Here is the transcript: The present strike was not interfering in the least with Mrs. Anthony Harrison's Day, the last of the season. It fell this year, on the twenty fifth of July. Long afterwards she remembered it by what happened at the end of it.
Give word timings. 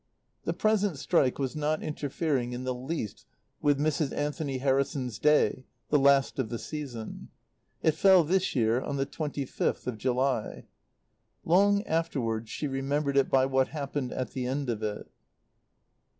The 0.45 0.53
present 0.53 0.97
strike 0.97 1.37
was 1.37 1.55
not 1.55 1.83
interfering 1.83 2.53
in 2.53 2.63
the 2.63 2.73
least 2.73 3.27
with 3.61 3.77
Mrs. 3.77 4.11
Anthony 4.17 4.57
Harrison's 4.57 5.19
Day, 5.19 5.67
the 5.89 5.99
last 5.99 6.39
of 6.39 6.49
the 6.49 6.57
season. 6.57 7.29
It 7.83 7.91
fell 7.93 8.23
this 8.23 8.55
year, 8.55 8.81
on 8.81 8.95
the 8.97 9.05
twenty 9.05 9.45
fifth 9.45 9.85
of 9.85 9.99
July. 9.99 10.65
Long 11.45 11.83
afterwards 11.83 12.49
she 12.49 12.67
remembered 12.67 13.15
it 13.15 13.29
by 13.29 13.45
what 13.45 13.67
happened 13.67 14.11
at 14.11 14.31
the 14.31 14.47
end 14.47 14.71
of 14.71 14.81
it. 14.81 15.07